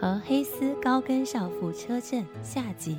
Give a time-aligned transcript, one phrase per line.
[0.00, 2.96] 和黑丝高跟少妇车震下集。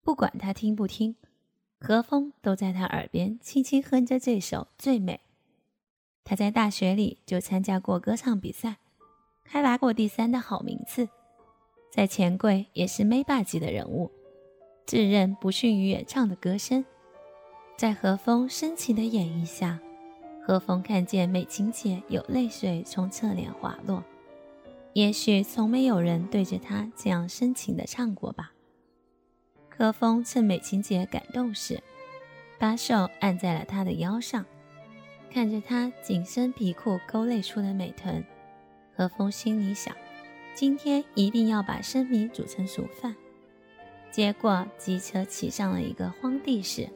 [0.00, 1.16] 不管他听不听，
[1.80, 5.14] 何风都在他耳边轻轻哼着这首《最美》。
[6.22, 8.76] 他在大学里就参加过歌唱比赛，
[9.42, 11.08] 还拿过第三的好名次，
[11.90, 14.12] 在钱柜也是妹霸级的人物，
[14.86, 16.84] 自认不逊于原唱的歌声。
[17.76, 19.80] 在何风深情的演绎下。
[20.42, 24.02] 何风看见美琴姐有泪水从侧脸滑落，
[24.94, 28.52] 也许从没有人对着她这样深情的唱过吧。
[29.68, 31.82] 何风趁美琴姐感动时，
[32.58, 34.44] 把手按在了她的腰上，
[35.30, 38.24] 看着她紧身皮裤勾勒出的美臀，
[38.96, 39.94] 何风心里想：
[40.54, 43.14] 今天一定要把生米煮成熟饭。
[44.10, 46.88] 结果机车骑上了一个荒地时，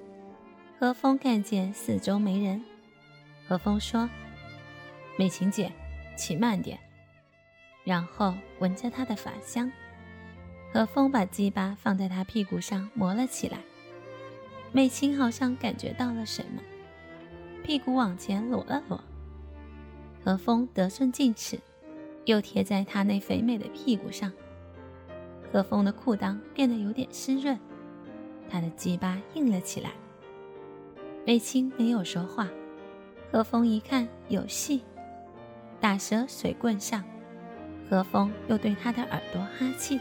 [0.81, 2.65] 何风看见四周没人。
[3.47, 4.09] 何风说
[5.19, 5.71] ：“美琴姐，
[6.17, 6.79] 骑慢点。”
[7.85, 9.71] 然后闻着她的发香，
[10.73, 13.59] 何风把鸡巴放在她屁股上磨了起来。
[14.73, 16.63] 美琴好像感觉到了什么，
[17.63, 18.99] 屁股往前挪了挪。
[20.25, 21.61] 何风得寸进尺，
[22.25, 24.33] 又贴在她那肥美的屁股上。
[25.53, 27.57] 何风的裤裆变得有点湿润，
[28.49, 29.93] 他的鸡巴硬了起来。
[31.27, 32.49] 美琴没有说话。
[33.35, 34.85] 何风一看有戏，
[35.81, 37.03] 打蛇水棍上，
[37.91, 39.99] 何风又对他的耳朵哈气，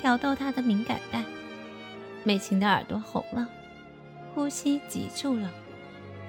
[0.00, 1.24] 挑逗他的敏感带。
[2.22, 3.50] 美琴的耳朵红了，
[4.32, 5.52] 呼吸急促了，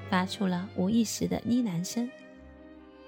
[0.09, 2.09] 发出了无意识的呢喃声。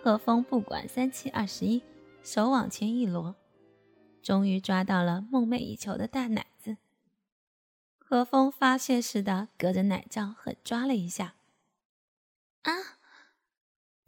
[0.03, 1.81] 何风不管三七二十一，
[2.21, 3.35] 手往前一挪，
[4.21, 6.77] 终于抓到了梦寐以求的大奶子。
[7.97, 11.33] 何风发泄似的隔着奶罩狠抓了一下，
[12.61, 12.98] 啊！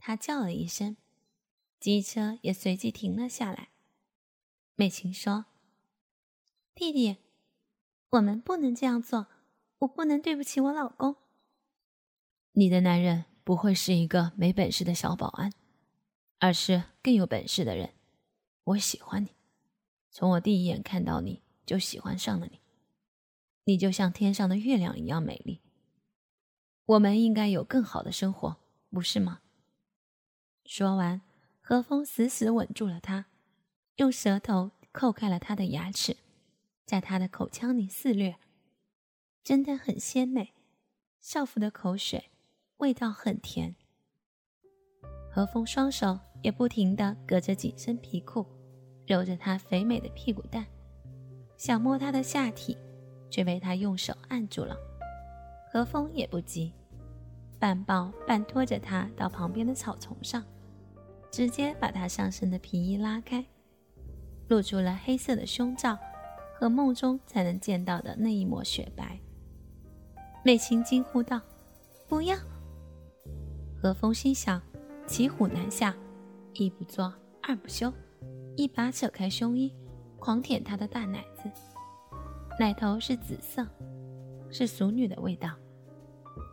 [0.03, 0.97] 他叫了一声，
[1.79, 3.69] 机车也随即停了下来。
[4.73, 5.45] 美琴说
[6.73, 7.17] ：“弟弟，
[8.09, 9.27] 我们不能这样做，
[9.77, 11.17] 我不能对不起我老公。
[12.53, 15.53] 你的男人不会是一个没本事的小保安，
[16.39, 17.93] 而是更有本事的人。
[18.63, 19.29] 我喜欢你，
[20.09, 22.59] 从我第一眼看到你就喜欢上了你。
[23.65, 25.61] 你就像天上的月亮一样美丽。
[26.87, 28.57] 我们应该有更好的生活，
[28.89, 29.41] 不是吗？”
[30.65, 31.21] 说完，
[31.59, 33.25] 何风死死吻住了她，
[33.97, 36.17] 用舌头扣开了她的牙齿，
[36.85, 38.37] 在她的口腔里肆虐，
[39.43, 40.53] 真的很鲜美。
[41.19, 42.31] 少妇的口水
[42.77, 43.75] 味道很甜。
[45.31, 48.45] 何风双手也不停地隔着紧身皮裤，
[49.05, 50.65] 揉着她肥美的屁股蛋，
[51.57, 52.77] 想摸她的下体，
[53.29, 54.75] 却被他用手按住了。
[55.71, 56.73] 何风也不急，
[57.61, 60.43] 半抱半拖着她到旁边的草丛上。
[61.31, 63.45] 直接把她上身的皮衣拉开，
[64.49, 65.97] 露出了黑色的胸罩
[66.59, 69.17] 和梦中才能见到的那一抹雪白。
[70.43, 71.39] 美琴惊呼道
[72.09, 72.35] ：“不要！”
[73.81, 74.61] 何风心想：
[75.07, 75.95] 骑虎难下，
[76.55, 77.93] 一不做二不休，
[78.57, 79.73] 一把扯开胸衣，
[80.19, 81.49] 狂舔她的大奶子。
[82.59, 83.65] 奶头是紫色，
[84.49, 85.55] 是熟女的味道。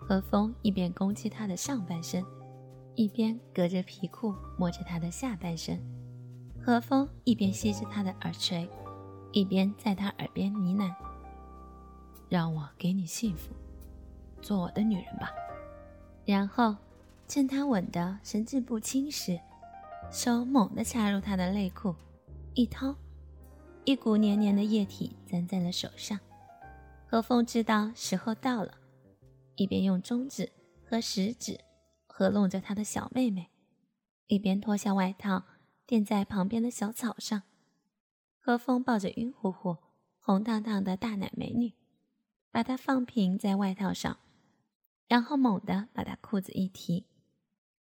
[0.00, 2.25] 何风一边攻击她的上半身。
[2.94, 5.81] 一边隔着皮裤摸着她的下半身，
[6.61, 8.69] 何风一边吸着她的耳垂，
[9.31, 10.93] 一边在她耳边呢喃
[12.28, 13.55] ：“让我给你幸福，
[14.43, 15.31] 做我的女人吧。”
[16.27, 16.75] 然后
[17.28, 19.38] 趁他吻得神志不清时，
[20.11, 21.94] 手猛地插入他的内裤，
[22.55, 22.94] 一掏，
[23.85, 26.19] 一股黏黏的液体粘在了手上。
[27.06, 28.75] 何风知道时候到了，
[29.58, 30.50] 一边用中指
[30.87, 31.60] 和食指。
[32.06, 33.49] 合拢着他的小妹妹，
[34.26, 35.44] 一边脱下外套
[35.87, 37.44] 垫在旁边的小草上。
[38.40, 39.76] 何风抱着晕乎乎、
[40.19, 41.75] 红荡荡的大奶美女，
[42.50, 44.19] 把她放平在外套上，
[45.06, 47.06] 然后猛地把她裤子一提，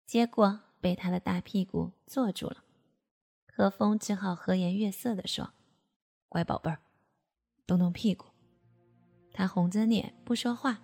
[0.06, 2.66] 结果被她的大屁股坐住了。
[3.48, 5.54] 何风只好和颜悦色地说
[6.28, 6.82] ：“乖宝贝儿，
[7.66, 8.26] 动动屁股。”
[9.32, 10.82] 她红着脸不说话，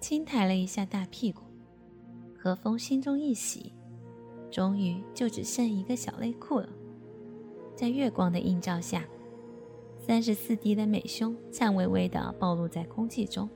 [0.00, 1.42] 轻抬了一下大屁股。
[2.36, 3.72] 何风心中一喜，
[4.50, 6.68] 终于就只剩一个小内裤了。
[7.76, 9.04] 在月光的映照下，
[9.98, 13.46] 三十四 D 的美胸颤巍巍地暴露在空气中，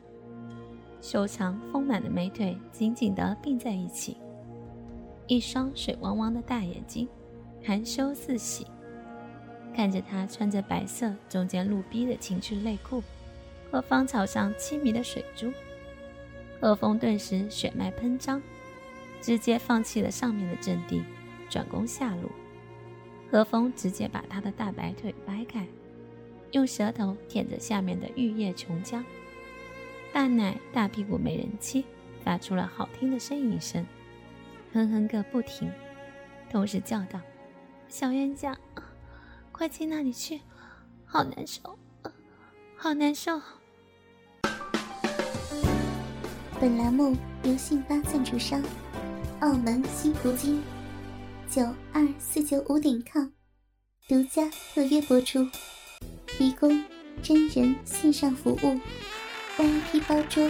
[1.00, 4.18] 修长丰满的美腿紧紧地并在一起，
[5.26, 7.08] 一双水汪汪的大眼睛
[7.64, 8.66] 含羞似喜，
[9.74, 13.02] 看着她穿着白色中间露逼的情趣内裤
[13.72, 15.50] 和芳草上凄迷的水珠，
[16.64, 18.40] 何风顿时血脉喷张，
[19.20, 21.04] 直接放弃了上面的阵地，
[21.50, 22.30] 转攻下路。
[23.30, 25.66] 何风直接把他的大白腿掰开，
[26.52, 29.04] 用舌头舔着下面的玉液琼浆，
[30.10, 31.84] 大奶大屁股美人妻
[32.24, 33.86] 发出了好听的呻吟声，
[34.72, 35.70] 哼哼个不停，
[36.48, 37.20] 同时叫道
[37.90, 38.56] ：“小冤家，
[39.52, 40.40] 快进那里去，
[41.04, 41.78] 好难受，
[42.74, 43.42] 好难受。”
[46.60, 48.62] 本栏目由信发赞助商
[49.40, 50.62] 澳门新葡京。
[51.50, 51.62] 九
[51.92, 53.26] 二四九五点 com
[54.08, 55.46] 独家特约播出，
[56.26, 56.82] 提供
[57.22, 58.80] 真人线上服务
[59.56, 60.48] ，VIP 包桌，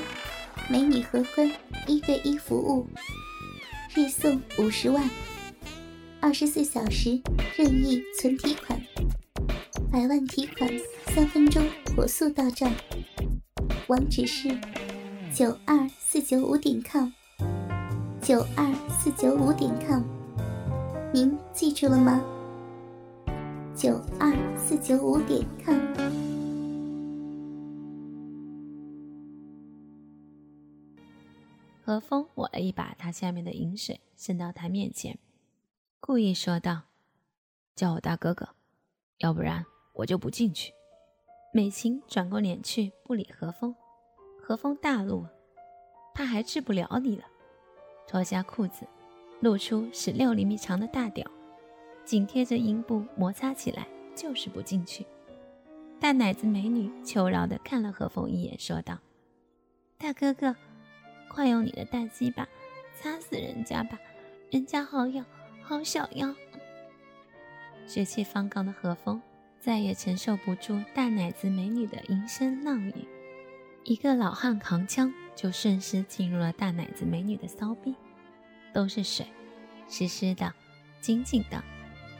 [0.69, 1.51] 美女合欢
[1.87, 2.87] 一对一服务，
[3.95, 5.09] 日送五十万，
[6.21, 7.21] 二十四小时
[7.57, 8.81] 任意存提款，
[9.91, 10.71] 百万提款
[11.15, 11.67] 三分钟
[11.97, 12.71] 火速到账，
[13.89, 14.49] 网址是
[15.35, 17.11] 九二四九五点 com，
[18.23, 20.01] 九二四九五点 com。
[21.13, 22.23] 您记住了吗？
[23.75, 25.77] 九二四九五点 com。
[31.83, 35.19] 何风抹了一把他下面的饮水，伸到他面前，
[35.99, 36.83] 故意说道
[37.75, 38.51] ：“叫我大哥哥，
[39.19, 40.73] 要不然我就不进去。”
[41.53, 43.75] 美琴转过脸去，不理何风。
[44.45, 45.27] 何风大怒
[46.15, 47.25] ：“他还治不了你了！”
[48.07, 48.87] 脱下裤子。
[49.41, 51.31] 露出十六厘米长的大屌，
[52.03, 55.05] 紧贴着阴部摩擦起来，就是不进去。
[56.01, 58.99] 大奶子美女求饶地看了何风一眼，说道
[59.99, 60.57] ：“大哥哥，
[61.29, 62.49] 快用你的大鸡巴
[62.99, 63.99] 擦死人家吧，
[64.51, 65.27] 人家好痒，
[65.61, 66.35] 好想要。”
[67.87, 69.21] 血气方刚的何风
[69.61, 73.07] 再也承受不住大奶子美女的淫声浪语，
[73.87, 77.95] 一个老汉扛枪就顺势进入了大奶子美女的骚逼。
[78.73, 79.27] 都是水，
[79.89, 80.53] 湿湿的，
[81.01, 81.63] 紧紧的。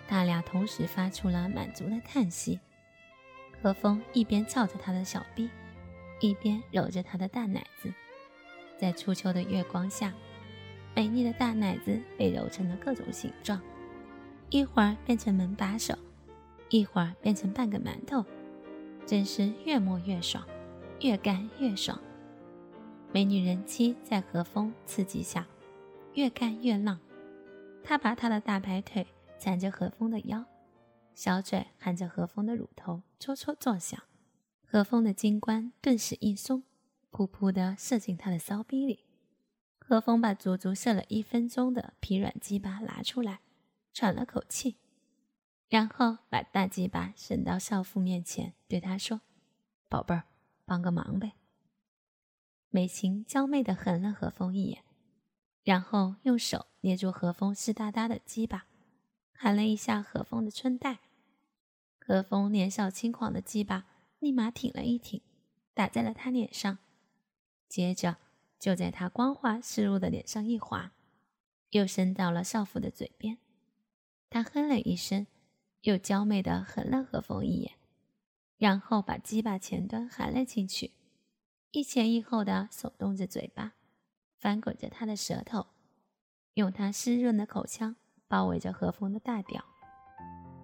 [0.07, 2.61] 他俩同时发出了满足的叹息。
[3.63, 5.49] 何风一边操着他的小臂，
[6.21, 7.93] 一边揉着他的大奶子。
[8.79, 10.13] 在初秋的月光下，
[10.95, 13.59] 美丽的大奶子被揉成了各种形状，
[14.51, 15.97] 一会儿变成门把手，
[16.69, 18.23] 一会儿变成半个馒头，
[19.07, 20.47] 真是越摸越爽，
[21.05, 22.01] 越干越爽。
[23.13, 25.47] 美女人妻在何风刺激下。
[26.15, 26.99] 越干越浪，
[27.83, 29.07] 她把她的大白腿
[29.39, 30.47] 缠着何风的腰，
[31.15, 34.01] 小嘴含着何风的乳头搓搓作响，
[34.65, 36.63] 何风的金冠顿时一松，
[37.13, 39.01] 噗噗的射进他的骚逼里。
[39.79, 43.41] 何风把足足射了一分钟的皮软鸡巴拿出来，
[43.93, 44.77] 喘了口气，
[45.69, 49.21] 然后把大鸡巴伸到少妇面前，对她说
[49.91, 50.25] ：“宝贝儿，
[50.65, 51.33] 帮个忙呗。”
[52.71, 54.83] 美琴娇媚的横了何风一眼。
[55.63, 58.67] 然后用手捏住何风湿哒哒的鸡巴，
[59.33, 60.99] 含了一下何风的春带。
[61.99, 63.87] 何风年少轻狂的鸡巴
[64.19, 65.23] 立马挺了一挺，
[65.73, 66.77] 打在了他脸上，
[67.67, 68.19] 接着
[68.59, 70.93] 就在他光滑湿漉的脸上一划，
[71.71, 73.39] 又伸到了少妇的嘴边。
[74.29, 75.27] 他哼了一声，
[75.81, 77.73] 又娇媚的横了何风一眼，
[78.65, 80.93] 然后把鸡巴前端含了进去，
[81.73, 83.75] 一前一后的耸动着嘴巴。
[84.39, 85.67] 翻滚着他的舌头，
[86.55, 87.95] 用他湿润的口腔
[88.27, 89.63] 包围着何风的大屌。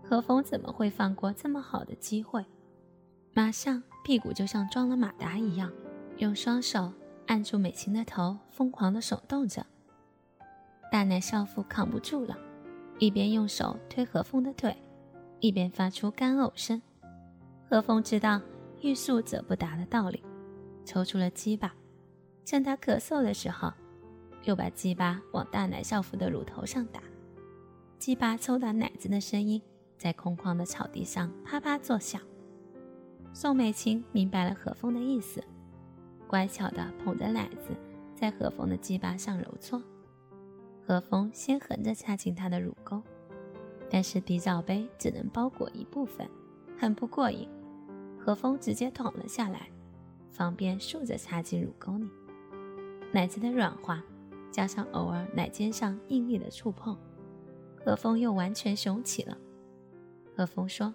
[0.03, 2.43] 何风怎么会放过这么好的机会？
[3.35, 5.71] 马上屁股就像装了马达一样，
[6.17, 6.91] 用双手
[7.27, 9.67] 按住美琴的头，疯狂地耸动着。
[10.91, 12.35] 大奶少妇扛不住了，
[12.99, 14.75] 一边用手推何风的腿，
[15.41, 16.81] 一边发出干呕声。
[17.71, 18.41] 何风知道
[18.81, 20.21] 欲速则不达的道理，
[20.85, 21.73] 抽出了鸡巴。
[22.45, 23.73] 趁他咳嗽的时候，
[24.43, 27.01] 又把鸡巴往大奶少妇的乳头上打，
[27.97, 29.63] 鸡巴抽打奶子的声音
[29.97, 32.21] 在空旷的草地上啪啪作响。
[33.33, 35.41] 宋美琴明白了何风的意思，
[36.27, 37.69] 乖巧地捧着奶子
[38.17, 39.81] 在何风的鸡巴上揉搓。
[40.85, 43.01] 何风先横着插进她的乳沟，
[43.89, 46.29] 但是鼻罩杯只能包裹一部分，
[46.77, 47.49] 很不过瘾。
[48.23, 49.69] 何风直接捅了下来，
[50.31, 52.09] 方便竖着插进乳沟里。
[53.13, 54.03] 奶子的软化，
[54.51, 56.97] 加上偶尔奶尖上硬硬的触碰，
[57.83, 59.37] 何风又完全雄起了。
[60.37, 60.95] 何风说：“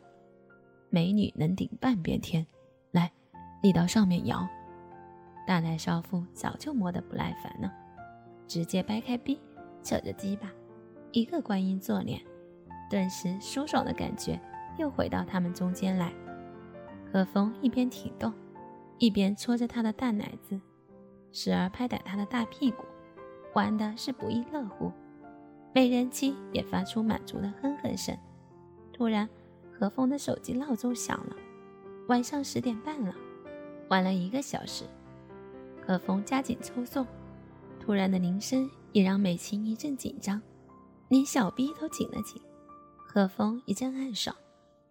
[0.89, 2.46] 美女能顶半边天，
[2.91, 3.12] 来，
[3.62, 4.48] 你到上面摇。”
[5.46, 7.74] 大奶少妇早就磨得不耐烦了，
[8.48, 9.39] 直接掰开臂，
[9.84, 10.50] 扯着鸡巴，
[11.12, 12.22] 一个观音坐脸，
[12.89, 14.39] 顿时舒爽的感觉
[14.77, 16.13] 又回到他们中间来。
[17.15, 18.34] 何风一边挺动，
[18.98, 20.60] 一边搓着他的大奶子，
[21.31, 22.84] 时而拍打他的大屁股，
[23.53, 24.91] 玩的是不亦乐乎。
[25.74, 28.13] 美人妻也发出满足的哼哼声。
[28.91, 29.29] 突然，
[29.72, 31.38] 何风的手机闹钟响了，
[32.10, 33.15] 晚上十点半了，
[33.88, 34.84] 晚了一个小时。
[35.88, 37.07] 何风加紧抽送，
[37.79, 40.41] 突然的铃声也让美琴一阵紧张，
[41.07, 42.41] 连小臂都紧了紧。
[42.98, 44.36] 何风一阵暗爽，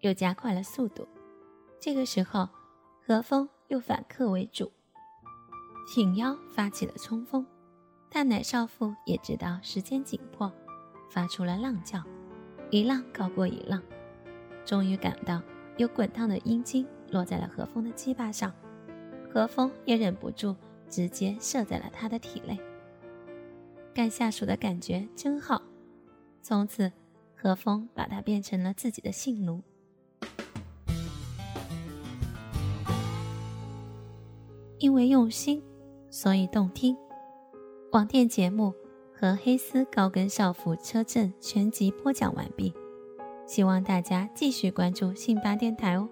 [0.00, 1.06] 又加快了速度。
[1.84, 2.48] 这个时候，
[3.06, 4.72] 何风又反客为主，
[5.86, 7.44] 挺腰发起了冲锋。
[8.10, 10.50] 大奶少妇也知道时间紧迫，
[11.10, 12.02] 发出了浪叫，
[12.70, 13.82] 一浪高过一浪，
[14.64, 15.42] 终于感到
[15.76, 18.50] 有滚烫的阴茎落在了何风的鸡巴上，
[19.30, 20.56] 何风也忍不住。
[20.88, 22.58] 直接射在了他的体内，
[23.92, 25.60] 干下属的感觉真好。
[26.40, 26.90] 从此，
[27.34, 29.62] 何风把他变成了自己的性奴。
[34.84, 35.62] 因为用心，
[36.10, 36.94] 所以动听。
[37.92, 38.74] 网店节目
[39.14, 42.70] 和黑丝高跟少妇车震全集播讲完毕，
[43.46, 46.06] 希望大家继续关注信八电台哦。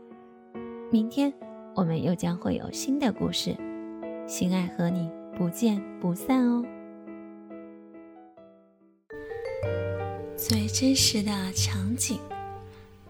[0.91, 1.31] 明天
[1.75, 3.55] 我们又将会有新的故事。
[4.27, 6.65] 心爱和你不见不散哦。
[10.35, 12.19] 最真实的场景，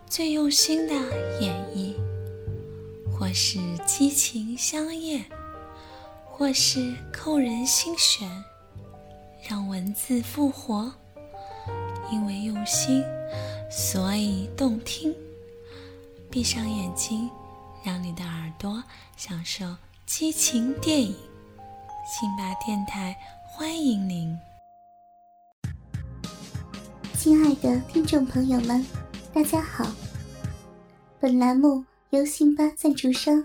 [0.07, 0.95] 最用心的
[1.40, 1.95] 演绎，
[3.12, 5.25] 或是激情香艳，
[6.33, 8.29] 或是扣人心弦，
[9.49, 10.93] 让文字复活。
[12.11, 13.03] 因为用心，
[13.71, 15.15] 所以动听。
[16.31, 17.31] 闭上眼睛，
[17.83, 18.83] 让你的耳朵
[19.17, 19.65] 享受。
[20.05, 21.15] 激情电影，
[22.07, 24.37] 辛巴电台欢迎您，
[27.15, 28.85] 亲爱的听众朋友们，
[29.33, 29.87] 大家好。
[31.19, 33.43] 本栏目由辛巴赞助商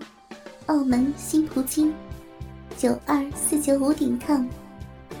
[0.66, 1.94] 澳门新葡京
[2.78, 4.46] 九二四九五点 com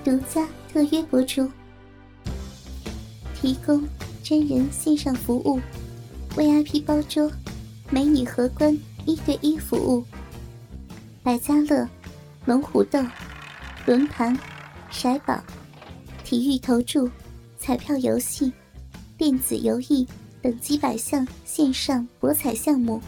[0.04, 1.50] 独家特约播出，
[3.34, 3.82] 提供
[4.22, 5.58] 真人线上服务
[6.36, 7.28] ，VIP 包桌，
[7.90, 10.04] 美女荷官一对一服务。
[11.24, 11.88] 百家乐、
[12.44, 13.04] 龙虎斗、
[13.86, 14.38] 轮盘、
[14.92, 15.42] 骰宝、
[16.22, 17.10] 体育投注、
[17.58, 18.52] 彩票游戏、
[19.16, 20.06] 电子游艺
[20.40, 23.02] 等几百项线上博彩项目。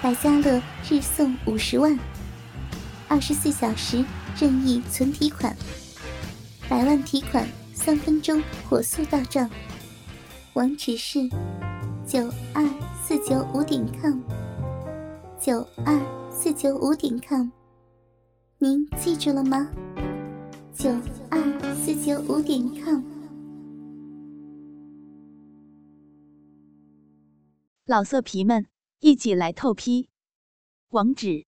[0.00, 1.98] 百家乐日送五十万，
[3.08, 4.04] 二十四小时
[4.38, 5.56] 任意存提款，
[6.68, 9.50] 百万提款三分钟火速到账。
[10.54, 11.28] 网址是
[12.06, 12.64] 九二
[13.02, 14.20] 四九五点 com，
[15.40, 16.18] 九二。
[16.40, 17.48] 四九五点 com，
[18.58, 19.68] 您记住了吗？
[20.72, 20.88] 九
[21.30, 23.02] 二四九五点 com，
[27.86, 28.66] 老色皮们
[29.00, 30.10] 一起来透批，
[30.90, 31.47] 网址